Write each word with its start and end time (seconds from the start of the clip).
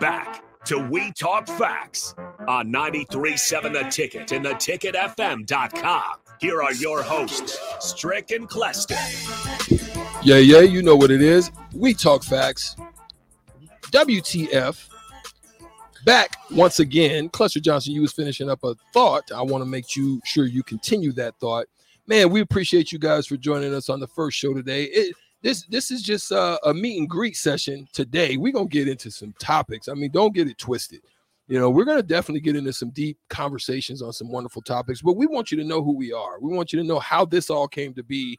Back 0.00 0.42
to 0.66 0.78
We 0.78 1.12
Talk 1.12 1.48
Facts 1.48 2.14
on 2.46 2.72
93.7 2.72 3.72
The 3.72 3.88
Ticket 3.90 4.32
and 4.32 4.44
theticketfm.com. 4.44 6.02
Here 6.40 6.62
are 6.62 6.72
your 6.74 7.02
hosts, 7.02 7.58
Strick 7.80 8.30
and 8.30 8.48
Cleston. 8.48 8.96
Yeah, 10.22 10.36
yeah, 10.36 10.60
you 10.60 10.82
know 10.82 10.94
what 10.94 11.10
it 11.10 11.20
is. 11.20 11.50
We 11.74 11.94
Talk 11.94 12.22
Facts. 12.22 12.76
WTF. 13.90 14.88
Back 16.04 16.36
once 16.50 16.78
again. 16.80 17.28
Cluster 17.28 17.60
Johnson, 17.60 17.92
you 17.92 18.02
was 18.02 18.12
finishing 18.12 18.48
up 18.48 18.62
a 18.62 18.74
thought. 18.92 19.32
I 19.32 19.42
want 19.42 19.62
to 19.62 19.66
make 19.68 19.96
you 19.96 20.20
sure 20.24 20.46
you 20.46 20.62
continue 20.62 21.12
that 21.12 21.34
thought. 21.40 21.66
Man, 22.06 22.30
we 22.30 22.40
appreciate 22.40 22.92
you 22.92 22.98
guys 22.98 23.26
for 23.26 23.36
joining 23.36 23.74
us 23.74 23.88
on 23.88 24.00
the 24.00 24.06
first 24.06 24.38
show 24.38 24.54
today. 24.54 25.12
This 25.42 25.64
this 25.66 25.90
is 25.90 26.02
just 26.02 26.30
a, 26.32 26.58
a 26.68 26.74
meet 26.74 26.98
and 26.98 27.08
greet 27.08 27.36
session 27.36 27.88
today. 27.92 28.36
We're 28.36 28.52
gonna 28.52 28.68
get 28.68 28.88
into 28.88 29.10
some 29.10 29.34
topics. 29.38 29.88
I 29.88 29.94
mean, 29.94 30.10
don't 30.10 30.34
get 30.34 30.48
it 30.48 30.58
twisted. 30.58 31.00
You 31.46 31.58
know, 31.58 31.70
we're 31.70 31.84
gonna 31.84 32.02
definitely 32.02 32.40
get 32.40 32.56
into 32.56 32.72
some 32.72 32.90
deep 32.90 33.18
conversations 33.30 34.02
on 34.02 34.12
some 34.12 34.30
wonderful 34.30 34.62
topics, 34.62 35.00
but 35.02 35.16
we 35.16 35.26
want 35.26 35.50
you 35.50 35.58
to 35.58 35.64
know 35.64 35.82
who 35.82 35.96
we 35.96 36.12
are. 36.12 36.40
We 36.40 36.54
want 36.54 36.72
you 36.72 36.78
to 36.80 36.86
know 36.86 36.98
how 36.98 37.24
this 37.24 37.50
all 37.50 37.68
came 37.68 37.94
to 37.94 38.02
be, 38.02 38.38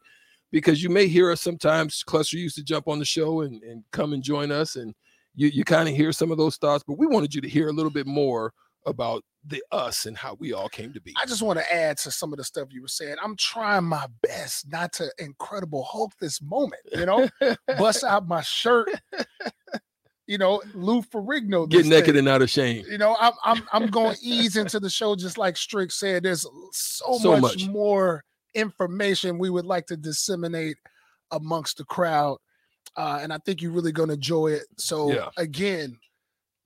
because 0.52 0.82
you 0.82 0.90
may 0.90 1.06
hear 1.08 1.30
us 1.30 1.40
sometimes. 1.40 2.02
Cluster 2.04 2.36
used 2.36 2.56
to 2.56 2.62
jump 2.62 2.86
on 2.88 2.98
the 2.98 3.04
show 3.04 3.42
and, 3.42 3.62
and 3.62 3.82
come 3.92 4.12
and 4.12 4.22
join 4.22 4.52
us, 4.52 4.76
and 4.76 4.94
you 5.34 5.48
you 5.48 5.64
kind 5.64 5.88
of 5.88 5.94
hear 5.96 6.12
some 6.12 6.30
of 6.30 6.38
those 6.38 6.56
thoughts, 6.56 6.84
but 6.86 6.98
we 6.98 7.06
wanted 7.06 7.34
you 7.34 7.40
to 7.40 7.48
hear 7.48 7.68
a 7.68 7.72
little 7.72 7.90
bit 7.90 8.06
more 8.06 8.52
about 8.86 9.22
the 9.46 9.62
us 9.72 10.06
and 10.06 10.16
how 10.16 10.36
we 10.38 10.52
all 10.52 10.68
came 10.68 10.92
to 10.92 11.00
be. 11.00 11.14
I 11.20 11.26
just 11.26 11.42
want 11.42 11.58
to 11.58 11.74
add 11.74 11.98
to 11.98 12.10
some 12.10 12.32
of 12.32 12.36
the 12.36 12.44
stuff 12.44 12.68
you 12.70 12.82
were 12.82 12.88
saying. 12.88 13.16
I'm 13.22 13.36
trying 13.36 13.84
my 13.84 14.06
best 14.22 14.70
not 14.70 14.92
to 14.94 15.10
incredible 15.18 15.84
Hulk 15.84 16.12
this 16.20 16.42
moment, 16.42 16.82
you 16.92 17.06
know, 17.06 17.28
bust 17.78 18.04
out 18.04 18.28
my 18.28 18.42
shirt, 18.42 18.90
you 20.26 20.38
know, 20.38 20.62
Lou 20.74 21.02
Ferrigno. 21.02 21.68
Get 21.68 21.86
naked 21.86 22.06
thing. 22.06 22.18
and 22.18 22.26
not 22.26 22.42
ashamed. 22.42 22.86
You 22.86 22.98
know, 22.98 23.16
I'm 23.18 23.32
I'm 23.44 23.62
I'm 23.72 23.86
going 23.86 24.14
to 24.20 24.22
ease 24.22 24.56
into 24.56 24.78
the 24.80 24.90
show 24.90 25.16
just 25.16 25.38
like 25.38 25.56
Strick 25.56 25.90
said. 25.90 26.24
There's 26.24 26.46
so, 26.72 27.18
so 27.18 27.32
much, 27.32 27.42
much 27.42 27.68
more 27.68 28.24
information 28.54 29.38
we 29.38 29.50
would 29.50 29.66
like 29.66 29.86
to 29.86 29.96
disseminate 29.96 30.76
amongst 31.30 31.78
the 31.78 31.84
crowd. 31.84 32.38
Uh, 32.96 33.20
and 33.22 33.32
I 33.32 33.38
think 33.38 33.62
you're 33.62 33.70
really 33.70 33.92
going 33.92 34.08
to 34.08 34.14
enjoy 34.14 34.48
it. 34.48 34.64
So 34.76 35.12
yeah. 35.12 35.28
again, 35.36 35.96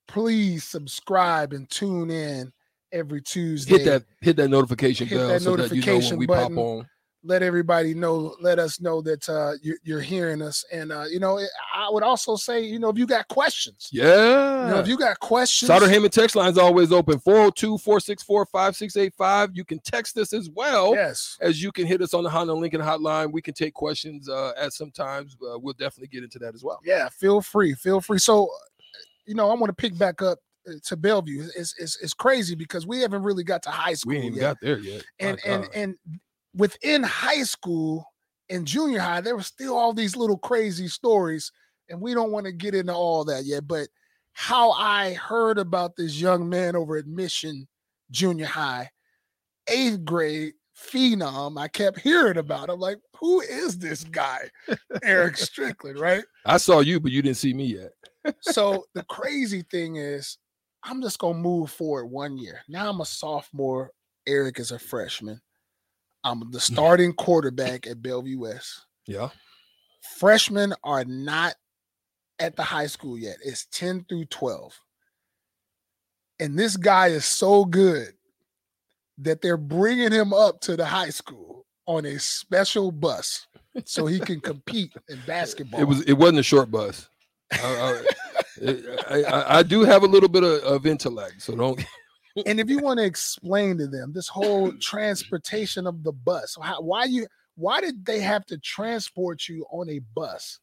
please 0.06 0.64
subscribe 0.64 1.52
and 1.52 1.69
tune 1.70 2.10
in 2.10 2.52
every 2.94 3.20
Tuesday. 3.20 3.78
Hit 3.78 3.84
that 3.84 4.05
hit 4.20 4.36
that 4.36 4.48
notification 4.48 5.06
hit 5.06 5.19
bell 5.19 5.28
that 5.28 5.42
so 5.42 5.56
notification 5.56 5.84
that 5.84 5.94
you 5.94 6.02
know 6.02 6.08
when 6.10 6.19
we 6.19 6.27
button. 6.27 6.56
pop 6.56 6.64
on. 6.64 6.88
Let 7.27 7.42
everybody 7.42 7.94
know. 7.94 8.36
Let 8.38 8.58
us 8.58 8.82
know 8.82 9.00
that 9.00 9.27
uh, 9.30 9.52
you're, 9.62 9.78
you're, 9.82 10.02
hearing 10.02 10.42
us, 10.42 10.62
and 10.70 10.92
uh, 10.92 11.05
you 11.05 11.19
know, 11.19 11.41
I 11.75 11.88
would 11.88 12.02
also 12.02 12.36
say, 12.36 12.62
you 12.62 12.78
know, 12.78 12.91
if 12.91 12.98
you 12.98 13.06
got 13.06 13.28
questions, 13.28 13.88
yeah, 13.91 14.66
you 14.66 14.75
know, 14.75 14.80
if 14.80 14.86
you 14.86 14.98
got 14.98 15.19
questions, 15.20 15.69
Sauter 15.69 15.86
Heyman 15.86 16.10
text 16.10 16.36
line 16.36 16.50
is 16.50 16.58
always 16.58 16.92
open 16.92 17.19
402 17.19 17.78
464 17.78 18.44
5685. 18.44 19.56
You 19.56 19.64
can 19.64 19.78
text 19.78 20.19
us 20.19 20.34
as 20.34 20.50
well. 20.50 20.94
Yes, 20.94 21.38
as 21.41 21.62
you 21.62 21.72
can 21.72 21.86
hit 21.86 22.02
us 22.02 22.12
on 22.12 22.25
the 22.25 22.30
Honda 22.30 22.52
Lincoln 22.52 22.82
hotline. 22.82 23.32
We 23.32 23.41
can 23.41 23.55
take 23.55 23.72
questions 23.72 24.28
uh, 24.28 24.52
at 24.58 24.75
some 24.75 24.91
times. 24.91 25.34
Uh, 25.42 25.58
we'll 25.58 25.72
definitely 25.72 26.08
get 26.08 26.25
into 26.25 26.38
that 26.41 26.55
as 26.55 26.62
well. 26.62 26.80
Yeah, 26.84 27.08
feel 27.08 27.41
free, 27.41 27.72
feel 27.72 28.02
free. 28.02 28.19
So 28.19 28.50
you 29.27 29.34
know, 29.34 29.50
I 29.50 29.55
want 29.55 29.67
to 29.67 29.75
pick 29.75 29.97
back 29.98 30.22
up 30.22 30.39
uh, 30.69 30.75
to 30.86 30.97
Bellevue. 30.97 31.48
It's, 31.56 31.75
it's, 31.78 31.98
it's 32.03 32.14
crazy 32.14 32.55
because 32.55 32.86
we 32.86 33.00
haven't 33.00 33.22
really 33.22 33.44
got 33.44 33.62
to 33.64 33.70
high 33.70 33.94
school. 33.94 34.12
We 34.12 34.19
ain't 34.19 34.34
yet. 34.34 34.41
got 34.41 34.56
there 34.61 34.78
yet. 34.78 35.05
And 35.19 35.39
and 35.44 35.69
and 35.75 35.94
within 36.55 37.03
high 37.03 37.42
school 37.42 38.06
and 38.48 38.66
junior 38.66 39.00
high, 39.00 39.20
there 39.20 39.36
were 39.36 39.42
still 39.42 39.77
all 39.77 39.92
these 39.92 40.16
little 40.16 40.39
crazy 40.39 40.89
stories, 40.89 41.50
and 41.89 42.00
we 42.00 42.14
don't 42.14 42.33
want 42.33 42.47
to 42.47 42.53
get 42.53 42.75
into 42.75 42.94
all 42.94 43.25
that 43.25 43.44
yet. 43.44 43.66
But 43.66 43.89
how 44.33 44.72
I 44.72 45.14
heard 45.14 45.59
about 45.59 45.97
this 45.97 46.20
young 46.20 46.48
man 46.48 46.77
over 46.77 46.97
at 46.97 47.06
Mission 47.06 47.66
Junior 48.11 48.47
High, 48.47 48.91
eighth 49.69 50.05
grade 50.05 50.54
phenom, 50.77 51.59
I 51.59 51.69
kept 51.69 52.00
hearing 52.00 52.37
about. 52.37 52.69
I'm 52.69 52.81
like, 52.81 52.98
who 53.24 53.40
is 53.40 53.78
this 53.78 54.04
guy, 54.04 54.50
Eric 55.02 55.38
Strickland? 55.38 55.98
Right? 55.98 56.22
I 56.44 56.58
saw 56.58 56.80
you, 56.80 57.00
but 57.00 57.10
you 57.10 57.22
didn't 57.22 57.38
see 57.38 57.54
me 57.54 57.64
yet 57.64 57.92
so 58.42 58.84
the 58.92 59.02
crazy 59.04 59.62
thing 59.70 59.96
is, 59.96 60.36
I'm 60.84 61.00
just 61.00 61.18
gonna 61.18 61.38
move 61.38 61.70
forward 61.70 62.04
one 62.04 62.36
year. 62.36 62.60
Now 62.68 62.90
I'm 62.90 63.00
a 63.00 63.06
sophomore. 63.06 63.92
Eric 64.26 64.60
is 64.60 64.72
a 64.72 64.78
freshman. 64.78 65.40
I'm 66.22 66.50
the 66.50 66.60
starting 66.72 67.14
quarterback 67.14 67.86
at 67.86 68.02
Bellevue 68.02 68.40
West. 68.40 68.84
Yeah. 69.06 69.30
Freshmen 70.18 70.74
are 70.84 71.06
not 71.06 71.54
at 72.38 72.56
the 72.56 72.62
high 72.62 72.88
school 72.88 73.16
yet. 73.16 73.36
It's 73.42 73.66
10 73.72 74.04
through 74.06 74.26
12. 74.26 74.78
And 76.41 76.58
this 76.58 76.76
guy 76.76 77.06
is 77.06 77.24
so 77.24 77.64
good 77.64 78.08
that 79.16 79.41
they're 79.41 79.56
bringing 79.56 80.12
him 80.12 80.34
up 80.34 80.60
to 80.62 80.76
the 80.76 80.84
high 80.84 81.08
school 81.08 81.63
on 81.87 82.06
a 82.06 82.19
special 82.19 82.91
bus 82.91 83.47
so 83.84 84.06
he 84.06 84.21
can 84.21 84.41
compete 84.41 84.93
in 85.09 85.19
basketball. 85.27 85.81
It 85.81 85.84
was 85.84 86.03
it 86.03 86.15
wasn't 86.15 86.41
a 86.41 86.45
short 86.45 86.71
bus. 86.71 87.09
I, 87.53 88.03
I, 89.11 89.59
I, 89.59 89.62
do 89.62 89.83
have 89.83 90.03
a 90.03 90.06
little 90.06 90.28
bit 90.28 90.43
of, 90.43 90.61
of 90.65 90.87
intellect, 90.87 91.43
so 91.43 91.55
don't. 91.55 91.84
and 92.47 92.59
if 92.59 92.69
you 92.69 92.78
want 92.78 92.99
to 92.99 93.05
explain 93.05 93.78
to 93.78 93.87
them 93.87 94.12
this 94.12 94.28
whole 94.28 94.72
transportation 94.78 95.87
of 95.87 96.03
the 96.03 96.12
bus, 96.12 96.56
how, 96.61 96.81
why 96.81 97.05
you 97.05 97.27
why 97.56 97.81
did 97.81 98.05
they 98.05 98.21
have 98.21 98.45
to 98.47 98.59
transport 98.59 99.49
you 99.49 99.65
on 99.71 99.89
a 99.89 100.01
bus 100.15 100.59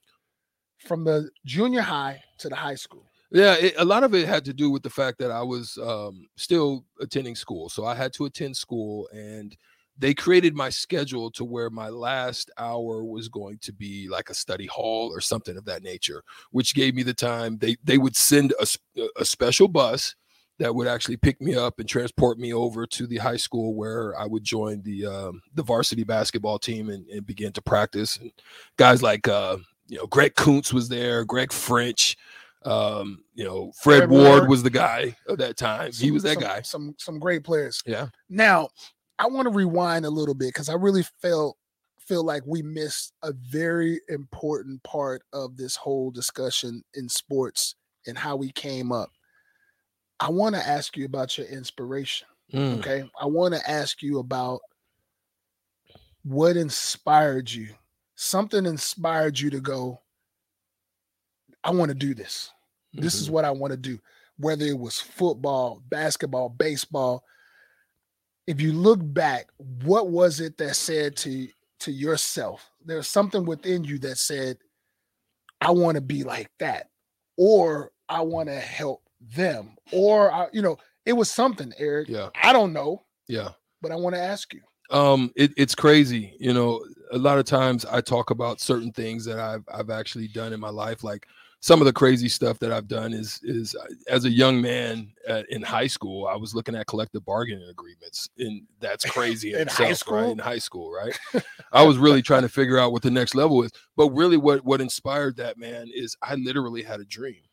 from 0.80 1.04
the 1.04 1.30
junior 1.46 1.82
high 1.82 2.22
to 2.40 2.50
the 2.50 2.56
high 2.56 2.76
school? 2.76 3.06
Yeah, 3.32 3.56
it, 3.56 3.76
a 3.78 3.86
lot 3.86 4.04
of 4.04 4.14
it 4.14 4.28
had 4.28 4.44
to 4.46 4.54
do 4.54 4.70
with 4.70 4.84
the 4.84 4.90
fact 4.90 5.18
that 5.20 5.32
I 5.32 5.42
was 5.42 5.78
um, 5.78 6.28
still 6.36 6.84
attending 7.00 7.36
school, 7.36 7.70
so 7.70 7.86
I 7.86 7.96
had 7.96 8.12
to 8.14 8.26
attend 8.26 8.58
school 8.58 9.08
and 9.14 9.56
they 10.02 10.16
created 10.16 10.56
my 10.56 10.70
schedule 10.70 11.30
to 11.30 11.46
where 11.46 11.70
my 11.70 11.88
last 11.88 12.50
hour 12.58 13.04
was 13.04 13.30
going 13.30 13.60
to 13.60 13.72
be 13.72 14.10
like 14.10 14.32
a 14.32 14.34
study 14.34 14.66
hall 14.66 15.14
or 15.14 15.22
something 15.22 15.56
of 15.56 15.66
that 15.66 15.84
nature, 15.84 16.24
which 16.50 16.74
gave 16.74 16.96
me 16.96 17.04
the 17.04 17.14
time. 17.14 17.60
They 17.60 17.78
they 17.84 18.00
would 18.00 18.16
send 18.16 18.52
a, 18.60 18.66
a 19.16 19.24
special 19.24 19.68
bus 19.68 20.16
that 20.58 20.74
would 20.74 20.88
actually 20.88 21.18
pick 21.18 21.40
me 21.40 21.56
up 21.56 21.80
and 21.80 21.88
transport 21.88 22.40
me 22.40 22.52
over 22.52 22.88
to 22.88 23.06
the 23.06 23.18
high 23.18 23.38
school 23.38 23.76
where 23.76 24.20
I 24.20 24.26
would 24.26 24.44
join 24.44 24.82
the 24.82 25.06
um, 25.06 25.42
the 25.54 25.64
varsity 25.64 26.04
basketball 26.04 26.58
team 26.58 26.90
and, 26.90 27.08
and, 27.08 27.24
begin 27.24 27.52
to 27.54 27.62
practice. 27.62 28.18
And 28.18 28.32
guys 28.78 29.04
like 29.04 29.28
uh, 29.28 29.58
you 29.88 30.00
know 30.00 30.08
Greg 30.08 30.34
Kuntz 30.34 30.74
was 30.74 30.90
there, 30.90 31.24
Greg 31.26 31.54
French, 31.54 32.18
um, 32.66 33.24
you 33.36 33.44
know 33.44 33.72
Fred, 33.84 34.10
Ward 34.10 34.50
was 34.50 34.64
the 34.64 34.72
guy 34.72 35.16
of 35.28 35.38
that 35.38 35.58
time. 35.58 35.92
Some, 35.92 36.04
he 36.04 36.10
was 36.10 36.24
that 36.24 36.34
some, 36.34 36.44
guy. 36.44 36.62
Some 36.64 36.96
some 36.98 37.20
great 37.20 37.44
players. 37.44 37.84
Yeah. 37.86 38.08
Now 38.30 38.70
I 39.20 39.28
want 39.28 39.46
to 39.46 39.54
rewind 39.54 40.06
a 40.06 40.10
little 40.10 40.34
bit 40.34 40.50
because 40.50 40.70
I 40.70 40.74
really 40.74 41.04
felt 41.22 41.58
feel 42.00 42.24
like 42.24 42.44
we 42.46 42.62
missed 42.62 43.14
a 43.24 43.32
very 43.32 44.02
important 44.10 44.82
part 44.84 45.22
of 45.34 45.56
this 45.56 45.76
whole 45.76 46.12
discussion 46.12 46.84
in 46.94 47.08
sports 47.08 47.76
and 48.08 48.18
how 48.18 48.36
we 48.36 48.52
came 48.52 48.92
up. 48.92 49.12
I 50.20 50.30
want 50.30 50.56
to 50.56 50.68
ask 50.68 50.98
you 50.98 51.06
about 51.06 51.38
your 51.38 51.48
inspiration. 51.48 52.28
Mm. 52.54 52.80
Okay. 52.80 53.10
I 53.20 53.26
want 53.28 53.54
to 53.54 53.70
ask 53.70 54.02
you 54.02 54.20
about 54.20 54.60
what 56.24 56.58
inspired 56.58 57.52
you. 57.52 57.70
Something 58.16 58.66
inspired 58.66 59.40
you 59.40 59.50
to 59.52 59.60
go, 59.60 60.02
I 61.64 61.72
want 61.72 61.90
to 61.90 61.96
do 61.96 62.14
this. 62.14 62.52
Mm-hmm. 62.94 63.04
This 63.04 63.16
is 63.16 63.26
mm-hmm. 63.26 63.34
what 63.34 63.46
I 63.46 63.52
want 63.52 63.72
to 63.72 63.78
do. 63.78 64.00
Whether 64.38 64.66
it 64.66 64.78
was 64.78 65.00
football, 65.00 65.82
basketball, 65.90 66.50
baseball, 66.50 67.24
if 68.52 68.60
you 68.60 68.74
look 68.74 69.00
back, 69.02 69.48
what 69.86 70.10
was 70.10 70.42
it 70.42 70.58
that 70.58 70.76
said 70.76 71.16
to 71.18 71.48
to 71.80 71.92
yourself? 71.92 72.70
There's 72.84 73.08
something 73.08 73.46
within 73.46 73.86
you 73.86 73.98
that 74.00 74.18
said, 74.18 74.58
I 75.62 75.72
want 75.72 75.96
to 75.96 76.02
be 76.02 76.24
like 76.24 76.52
that, 76.60 76.90
or 77.38 77.92
I 78.10 78.22
want 78.22 78.50
to 78.50 78.60
help 78.60 79.04
them, 79.22 79.78
or 79.94 80.34
I, 80.34 80.48
you 80.52 80.62
know, 80.62 80.78
it 81.06 81.14
was 81.14 81.32
something, 81.32 81.72
Eric. 81.78 82.10
Yeah. 82.10 82.28
I 82.44 82.52
don't 82.52 82.74
know. 82.74 83.04
Yeah. 83.30 83.52
But 83.82 83.94
I 83.94 83.96
want 83.96 84.16
to 84.16 84.22
ask 84.22 84.54
you. 84.54 84.62
Um, 84.90 85.32
it, 85.38 85.54
it's 85.56 85.74
crazy. 85.74 86.36
You 86.38 86.54
know, 86.54 86.84
a 87.14 87.18
lot 87.18 87.40
of 87.40 87.46
times 87.46 87.86
I 87.86 88.02
talk 88.02 88.32
about 88.32 88.60
certain 88.60 88.92
things 88.92 89.24
that 89.26 89.40
I've 89.40 89.64
I've 89.74 89.90
actually 89.90 90.28
done 90.28 90.52
in 90.52 90.60
my 90.60 90.70
life, 90.70 91.06
like 91.06 91.26
some 91.62 91.80
of 91.80 91.86
the 91.86 91.94
crazy 91.94 92.28
stuff 92.28 92.58
that 92.60 92.72
I've 92.72 92.88
done 92.88 93.14
is 93.14 93.40
is 93.44 93.76
uh, 93.76 93.86
as 94.08 94.26
a 94.26 94.30
young 94.30 94.62
man 94.62 95.14
at, 95.28 95.48
in 95.50 95.62
high 95.62 95.88
school, 95.88 96.26
I 96.26 96.36
was 96.36 96.56
looking 96.56 96.76
at 96.76 96.88
collective 96.88 97.24
bargaining 97.24 97.70
agreements, 97.70 98.30
and 98.40 98.64
that's 98.80 99.06
crazy 99.06 99.54
in, 99.54 99.56
in 99.62 99.68
itself, 99.68 99.88
high 99.88 99.94
school. 99.94 100.18
Right? 100.18 100.32
In 100.32 100.38
high 100.40 100.58
school, 100.58 100.92
right? 100.92 101.20
I 101.72 101.84
was 101.84 102.00
really 102.00 102.24
trying 102.24 102.42
to 102.42 102.50
figure 102.50 102.80
out 102.80 102.92
what 102.92 103.04
the 103.04 103.12
next 103.12 103.36
level 103.36 103.62
is. 103.64 103.72
But 103.96 104.10
really, 104.10 104.38
what 104.38 104.66
what 104.66 104.82
inspired 104.82 105.38
that 105.38 105.58
man 105.58 105.88
is 105.94 106.18
I 106.24 106.34
literally 106.36 106.82
had 106.82 107.00
a 107.00 107.06
dream, 107.06 107.44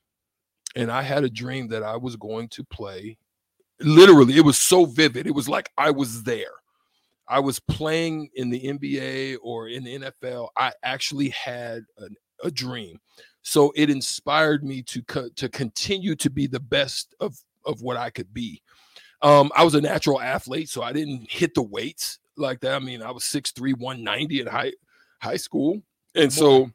and 0.75 0.90
I 0.90 1.02
had 1.02 1.25
a 1.25 1.31
dream 1.31 1.69
that 1.69 1.82
I 1.82 1.96
was 1.96 2.16
going 2.16 2.49
to 2.49 2.64
play. 2.64 3.19
Literally, 3.81 4.38
it 4.38 4.44
was 4.44 4.58
so 4.58 4.87
vivid. 4.87 5.26
It 5.26 5.34
was 5.34 5.50
like 5.50 5.70
I 5.76 5.90
was 5.90 6.22
there. 6.22 6.54
I 7.28 7.40
was 7.40 7.61
playing 7.61 8.31
in 8.34 8.49
the 8.49 8.62
NBA 8.62 9.37
or 9.43 9.69
in 9.69 9.84
the 9.84 9.99
NFL. 9.99 10.49
I 10.56 10.72
actually 10.82 11.28
had 11.28 11.82
an 11.99 12.16
a 12.43 12.50
dream. 12.50 13.00
So 13.43 13.73
it 13.76 13.90
inspired 13.90 14.64
me 14.64 14.82
to 14.82 15.02
co- 15.02 15.31
to 15.37 15.49
continue 15.49 16.14
to 16.17 16.31
be 16.31 16.46
the 16.46 16.61
best 16.61 17.14
of 17.20 17.38
of 17.64 17.82
what 17.82 17.96
I 17.96 18.11
could 18.11 18.32
be. 18.32 18.62
Um, 19.23 19.50
I 19.56 19.64
was 19.64 19.75
a 19.75 19.81
natural 19.81 20.20
athlete, 20.20 20.69
so 20.69 20.82
I 20.82 20.93
didn't 20.93 21.31
hit 21.31 21.55
the 21.55 21.62
weights 21.62 22.19
like 22.37 22.61
that. 22.61 22.75
I 22.75 22.79
mean, 22.79 23.02
I 23.02 23.11
was 23.11 23.25
6'3, 23.25 23.76
190 23.76 24.40
in 24.40 24.46
high 24.46 24.73
high 25.20 25.37
school. 25.37 25.82
And 26.14 26.32
so 26.32 26.70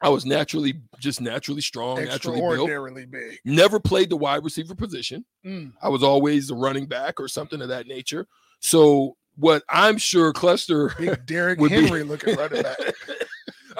I 0.00 0.08
was 0.08 0.24
naturally 0.24 0.74
just 0.98 1.20
naturally 1.20 1.60
strong, 1.60 2.02
naturally 2.04 2.40
built. 2.40 3.10
Big. 3.10 3.38
Never 3.44 3.78
played 3.78 4.10
the 4.10 4.16
wide 4.16 4.42
receiver 4.42 4.74
position. 4.74 5.24
Mm. 5.44 5.72
I 5.82 5.88
was 5.88 6.02
always 6.02 6.50
a 6.50 6.54
running 6.54 6.86
back 6.86 7.20
or 7.20 7.28
something 7.28 7.60
of 7.60 7.68
that 7.68 7.86
nature. 7.86 8.26
So 8.60 9.16
what 9.36 9.62
I'm 9.68 9.98
sure 9.98 10.32
Cluster 10.32 10.94
Big 10.98 11.24
Derrick 11.26 11.58
Would 11.60 11.70
be- 11.70 11.82
Henry 11.82 12.02
looking 12.02 12.34
running 12.36 12.62
back. 12.62 12.78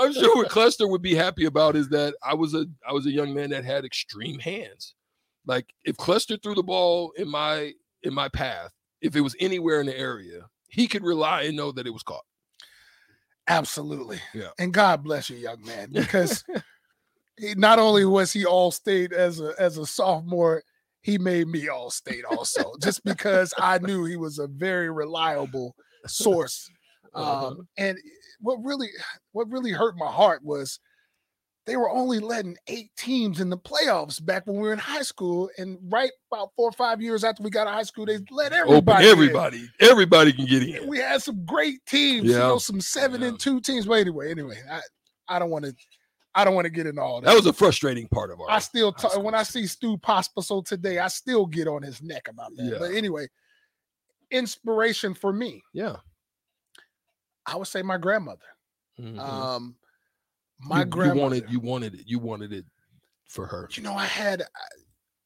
I'm 0.03 0.13
sure 0.13 0.37
what 0.37 0.49
Cluster 0.49 0.89
would 0.89 1.03
be 1.03 1.15
happy 1.15 1.45
about 1.45 1.77
is 1.77 1.89
that 1.91 2.15
I 2.23 2.35
was 2.35 2.55
a 2.55 2.67
I 2.89 2.93
was 2.93 3.07
a 3.07 3.11
young 3.11 3.35
man 3.35 3.51
that 3.51 3.65
had 3.65 3.85
extreme 3.85 4.39
hands. 4.39 4.95
Like 5.47 5.73
if 5.85 5.97
Cluster 5.97 6.37
threw 6.37 6.55
the 6.55 6.63
ball 6.63 7.13
in 7.17 7.29
my 7.29 7.73
in 8.03 8.15
my 8.15 8.29
path, 8.29 8.71
if 9.01 9.17
it 9.17 9.21
was 9.21 9.37
anywhere 9.41 9.81
in 9.81 9.87
the 9.87 9.99
area, 9.99 10.47
he 10.69 10.87
could 10.87 11.05
rely 11.05 11.43
and 11.43 11.57
know 11.57 11.73
that 11.73 11.87
it 11.87 11.93
was 11.93 12.03
caught. 12.03 12.25
Absolutely. 13.49 14.21
Yeah. 14.35 14.51
And 14.59 14.73
God 14.73 15.03
bless 15.03 15.29
you, 15.29 15.37
young 15.37 15.63
man, 15.65 15.91
because 15.93 16.45
he, 17.39 17.55
not 17.55 17.79
only 17.79 18.05
was 18.05 18.33
he 18.33 18.45
all 18.45 18.71
state 18.71 19.13
as 19.13 19.41
a 19.41 19.55
as 19.59 19.79
a 19.79 19.87
sophomore, 19.87 20.63
he 21.03 21.19
made 21.19 21.49
me 21.49 21.69
all 21.69 21.91
state 21.91 22.25
also, 22.25 22.73
just 22.83 23.05
because 23.05 23.53
I 23.59 23.79
knew 23.79 24.05
he 24.05 24.17
was 24.17 24.39
a 24.39 24.47
very 24.47 24.91
reliable 24.91 25.75
source. 26.07 26.69
Uh-huh. 27.15 27.49
Um, 27.49 27.69
and 27.77 27.99
what 28.43 28.59
really 28.63 28.89
what 29.33 29.51
really 29.51 29.71
hurt 29.73 29.97
my 29.97 30.11
heart 30.11 30.43
was 30.45 30.79
they 31.65 31.77
were 31.77 31.89
only 31.89 32.19
letting 32.19 32.57
eight 32.67 32.91
teams 32.99 33.41
in 33.41 33.49
the 33.49 33.57
playoffs 33.57 34.25
back 34.25 34.45
when 34.49 34.57
we 34.57 34.63
were 34.63 34.73
in 34.73 34.81
high 34.81 35.03
school. 35.03 35.49
And 35.59 35.79
right 35.85 36.11
about 36.33 36.49
four 36.57 36.69
or 36.69 36.73
five 36.73 37.01
years 37.01 37.23
after 37.23 37.41
we 37.45 37.51
got 37.51 37.69
out 37.69 37.71
of 37.71 37.75
high 37.75 37.83
school, 37.85 38.05
they 38.05 38.19
let 38.33 38.53
Open 38.53 38.59
everybody. 38.69 39.05
in. 39.07 39.11
everybody. 39.13 39.69
Everybody 39.79 40.33
can 40.33 40.47
get 40.47 40.65
in. 40.65 40.89
We 40.89 40.99
had 40.99 41.23
some 41.23 41.45
great 41.47 41.79
teams, 41.87 42.27
you 42.27 42.33
know, 42.33 42.59
some 42.59 42.81
seven 42.81 43.21
Yeah. 43.21 43.29
and 43.29 43.39
two 43.39 43.61
teams. 43.61 43.87
But 43.87 43.95
anyway, 44.01 44.33
anyway, 44.33 44.61
I, 44.69 44.81
I 45.29 45.39
don't 45.39 45.51
want 45.51 45.65
to 45.67 45.75
I 46.35 46.45
don't 46.45 46.55
want 46.57 46.65
to 46.65 46.71
get 46.71 46.87
into 46.87 47.01
all 47.01 47.21
that. 47.21 47.29
That 47.29 47.37
was 47.37 47.47
a 47.47 47.53
frustrating 47.53 48.09
part 48.09 48.33
of 48.33 48.41
our 48.41 48.51
I 48.51 48.59
still 48.59 48.91
talk, 48.93 49.23
when 49.23 49.35
I 49.37 49.45
see 49.45 49.67
Stu 49.69 49.97
Pospisil 49.99 50.65
today, 50.67 50.99
I 50.99 51.07
still 51.09 51.47
get 51.47 51.69
on 51.69 51.83
his 51.83 52.03
neck 52.03 52.27
about 52.29 52.51
that. 52.57 52.65
Yeah. 52.65 52.79
But 52.81 52.91
anyway, 52.93 53.29
inspiration 54.31 55.15
for 55.15 55.33
me, 55.33 55.63
Yeah. 55.73 55.97
I 57.47 57.57
would 57.57 57.67
say 57.69 57.83
my 57.83 57.99
grandmother. 57.99 58.45
Mhm. 58.99 59.19
Um, 59.19 59.77
my 60.61 60.79
you, 60.79 60.85
you 60.85 60.87
grandmother. 60.91 61.21
wanted 61.23 61.51
you 61.51 61.61
wanted 61.61 61.95
it. 61.95 62.07
You 62.07 62.19
wanted 62.19 62.53
it 62.53 62.65
for 63.29 63.47
her. 63.47 63.69
you 63.73 63.83
know, 63.83 63.95
I 63.95 64.05
had, 64.05 64.43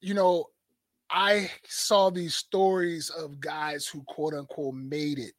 you 0.01 0.15
know, 0.15 0.47
I 1.11 1.51
saw 1.67 2.11
these 2.11 2.35
stories 2.35 3.11
of 3.11 3.41
guys 3.41 3.87
who 3.87 4.03
quote 4.05 4.35
unquote 4.35 4.75
made 4.75 5.19
it 5.19 5.33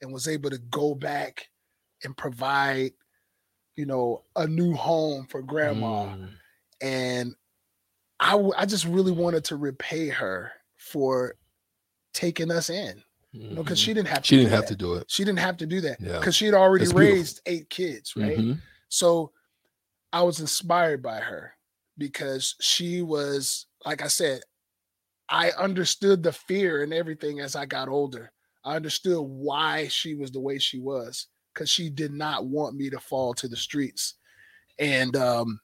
and 0.00 0.12
was 0.12 0.28
able 0.28 0.50
to 0.50 0.58
go 0.58 0.94
back 0.94 1.48
and 2.04 2.16
provide, 2.16 2.92
you 3.76 3.86
know, 3.86 4.24
a 4.36 4.46
new 4.46 4.72
home 4.74 5.26
for 5.28 5.42
grandma. 5.42 6.06
Mm. 6.06 6.28
And 6.80 7.34
I, 8.18 8.32
w- 8.32 8.52
I 8.56 8.66
just 8.66 8.84
really 8.84 9.12
wanted 9.12 9.44
to 9.46 9.56
repay 9.56 10.08
her 10.08 10.52
for 10.76 11.34
taking 12.14 12.50
us 12.50 12.70
in, 12.70 13.02
you 13.32 13.50
know, 13.50 13.62
because 13.62 13.78
Mhm. 13.80 13.84
she 13.84 13.94
didn't 13.94 14.08
have 14.08 14.22
to 14.22 14.28
she 14.28 14.36
didn't 14.36 14.50
do 14.50 14.54
have 14.56 14.64
that. 14.64 14.68
to 14.68 14.76
do 14.76 14.94
it. 14.94 15.10
She 15.10 15.24
didn't 15.24 15.38
have 15.38 15.56
to 15.58 15.66
do 15.66 15.80
that 15.82 16.00
Yeah. 16.00 16.18
because 16.18 16.34
she 16.36 16.44
had 16.46 16.54
already 16.54 16.84
That's 16.84 16.92
beautiful. 16.94 17.16
raised 17.16 17.40
eight 17.46 17.70
kids, 17.70 18.14
right? 18.16 18.38
Mhm. 18.38 18.60
So 18.88 19.32
I 20.12 20.22
was 20.22 20.40
inspired 20.40 21.02
by 21.02 21.20
her 21.20 21.54
because 21.98 22.54
she 22.60 23.00
was, 23.02 23.66
like 23.86 24.02
I 24.02 24.08
said, 24.08 24.42
I 25.28 25.50
understood 25.52 26.22
the 26.22 26.32
fear 26.32 26.82
and 26.82 26.92
everything 26.92 27.40
as 27.40 27.56
I 27.56 27.64
got 27.64 27.88
older. 27.88 28.30
I 28.64 28.76
understood 28.76 29.20
why 29.22 29.88
she 29.88 30.14
was 30.14 30.30
the 30.30 30.40
way 30.40 30.58
she 30.58 30.78
was 30.78 31.28
because 31.54 31.70
she 31.70 31.88
did 31.88 32.12
not 32.12 32.46
want 32.46 32.76
me 32.76 32.90
to 32.90 33.00
fall 33.00 33.32
to 33.34 33.48
the 33.48 33.56
streets. 33.56 34.14
And 34.78 35.16
um, 35.16 35.60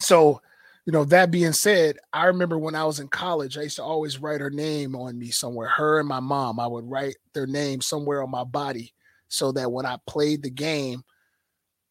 so, 0.00 0.40
you 0.84 0.92
know, 0.92 1.04
that 1.04 1.30
being 1.30 1.52
said, 1.52 1.98
I 2.12 2.26
remember 2.26 2.58
when 2.58 2.74
I 2.74 2.84
was 2.84 2.98
in 2.98 3.08
college, 3.08 3.56
I 3.56 3.62
used 3.62 3.76
to 3.76 3.84
always 3.84 4.18
write 4.20 4.40
her 4.40 4.50
name 4.50 4.96
on 4.96 5.18
me 5.18 5.30
somewhere. 5.30 5.68
Her 5.68 6.00
and 6.00 6.08
my 6.08 6.20
mom, 6.20 6.58
I 6.58 6.66
would 6.66 6.90
write 6.90 7.16
their 7.34 7.46
name 7.46 7.80
somewhere 7.80 8.22
on 8.22 8.30
my 8.30 8.44
body 8.44 8.92
so 9.28 9.52
that 9.52 9.70
when 9.70 9.86
I 9.86 9.98
played 10.06 10.42
the 10.42 10.50
game, 10.50 11.04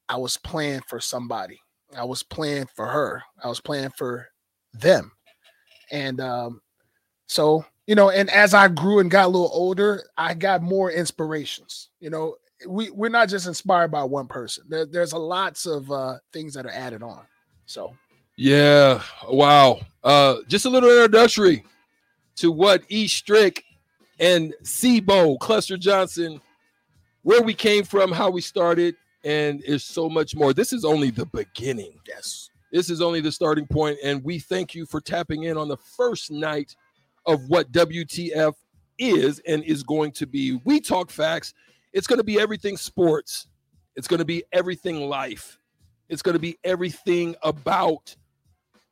I 0.09 0.17
was 0.17 0.35
playing 0.35 0.81
for 0.88 0.99
somebody. 0.99 1.59
I 1.97 2.03
was 2.03 2.21
playing 2.21 2.67
for 2.75 2.85
her. 2.85 3.23
I 3.41 3.47
was 3.47 3.61
playing 3.61 3.91
for 3.97 4.27
them. 4.73 5.11
And 5.89 6.19
um, 6.19 6.61
so, 7.27 7.65
you 7.88 7.95
know, 7.95 8.09
and 8.09 8.29
as 8.29 8.53
I 8.53 8.67
grew 8.67 8.99
and 8.99 9.09
got 9.09 9.25
a 9.25 9.29
little 9.29 9.51
older, 9.53 10.03
I 10.17 10.33
got 10.33 10.61
more 10.61 10.91
inspirations. 10.91 11.89
You 12.01 12.09
know, 12.09 12.35
we 12.67 12.89
we're 12.91 13.09
not 13.09 13.29
just 13.29 13.47
inspired 13.47 13.91
by 13.91 14.03
one 14.03 14.27
person. 14.27 14.65
There, 14.69 14.85
there's 14.85 15.13
a 15.13 15.17
lots 15.17 15.65
of 15.65 15.89
uh, 15.91 16.17
things 16.33 16.53
that 16.53 16.65
are 16.65 16.71
added 16.71 17.03
on. 17.03 17.25
So 17.65 17.95
Yeah. 18.37 19.01
Wow. 19.29 19.81
Uh, 20.03 20.37
just 20.47 20.65
a 20.65 20.69
little 20.69 20.89
introductory 20.89 21.63
to 22.37 22.51
what 22.51 22.83
E. 22.89 23.07
Strick 23.07 23.63
and 24.19 24.53
Sebo 24.63 25.37
Cluster 25.39 25.77
Johnson, 25.77 26.41
where 27.23 27.41
we 27.41 27.53
came 27.53 27.83
from, 27.83 28.11
how 28.11 28.29
we 28.29 28.41
started, 28.41 28.95
and 29.23 29.63
there's 29.67 29.83
so 29.83 30.09
much 30.09 30.35
more. 30.35 30.53
This 30.53 30.73
is 30.73 30.85
only 30.85 31.11
the 31.11 31.25
beginning. 31.27 31.99
yes, 32.07 32.49
This 32.71 32.89
is 32.89 33.01
only 33.01 33.21
the 33.21 33.31
starting 33.31 33.67
point, 33.67 33.97
and 34.03 34.23
we 34.23 34.39
thank 34.39 34.73
you 34.73 34.85
for 34.85 35.01
tapping 35.01 35.43
in 35.43 35.57
on 35.57 35.67
the 35.67 35.77
first 35.77 36.31
night 36.31 36.75
of 37.25 37.41
what 37.47 37.71
WTF 37.71 38.53
is 38.97 39.39
and 39.47 39.63
is 39.63 39.83
going 39.83 40.11
to 40.13 40.25
be. 40.25 40.59
We 40.65 40.79
talk 40.79 41.11
facts. 41.11 41.53
It's 41.93 42.07
going 42.07 42.17
to 42.17 42.23
be 42.23 42.39
everything 42.39 42.77
sports. 42.77 43.47
It's 43.95 44.07
going 44.07 44.19
to 44.19 44.25
be 44.25 44.43
everything 44.51 45.01
life. 45.01 45.59
It's 46.09 46.21
going 46.21 46.33
to 46.33 46.39
be 46.39 46.57
everything 46.63 47.35
about 47.43 48.15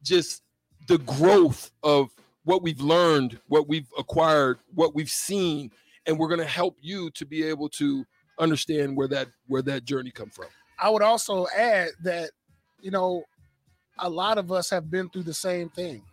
just 0.03 0.43
the 0.87 0.97
growth 0.99 1.71
of 1.83 2.09
what 2.43 2.63
we've 2.63 2.81
learned, 2.81 3.39
what 3.47 3.67
we've 3.67 3.87
acquired, 3.97 4.59
what 4.73 4.95
we've 4.95 5.09
seen, 5.09 5.71
and 6.05 6.17
we're 6.17 6.27
going 6.27 6.39
to 6.39 6.45
help 6.45 6.77
you 6.81 7.09
to 7.11 7.25
be 7.25 7.43
able 7.43 7.69
to 7.69 8.05
understand 8.39 8.95
where 8.95 9.07
that 9.07 9.27
where 9.47 9.61
that 9.61 9.85
journey 9.85 10.11
come 10.11 10.29
from. 10.29 10.47
I 10.79 10.89
would 10.89 11.01
also 11.01 11.45
add 11.55 11.89
that 12.03 12.31
you 12.81 12.91
know 12.91 13.23
a 13.99 14.09
lot 14.09 14.37
of 14.37 14.51
us 14.51 14.69
have 14.69 14.89
been 14.89 15.09
through 15.09 15.23
the 15.23 15.33
same 15.33 15.69
thing. 15.69 16.03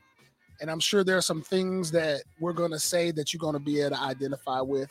And 0.61 0.71
I'm 0.71 0.81
sure 0.81 1.05
there 1.05 1.17
are 1.17 1.23
some 1.23 1.43
things 1.43 1.91
that 1.93 2.23
we're 2.41 2.53
going 2.53 2.71
to 2.71 2.79
say 2.79 3.11
that 3.13 3.33
you're 3.33 3.41
going 3.41 3.55
to 3.55 3.61
be 3.61 3.81
able 3.81 3.97
to 3.97 4.03
identify 4.03 4.61
with, 4.61 4.91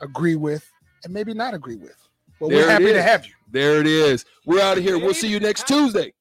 agree 0.00 0.36
with, 0.36 0.70
and 1.04 1.12
maybe 1.12 1.34
not 1.34 1.54
agree 1.54 1.76
with. 1.76 1.96
But 2.38 2.50
There 2.50 2.58
we're 2.58 2.70
happy 2.70 2.92
to 2.92 3.02
have 3.02 3.26
you. 3.26 3.32
There 3.50 3.80
it 3.80 3.86
is. 3.86 4.24
We're 4.46 4.62
out 4.62 4.78
of 4.78 4.84
here. 4.84 4.98
We'll 4.98 5.14
see 5.14 5.28
you 5.28 5.40
next 5.40 5.66
Tuesday. 5.66 6.12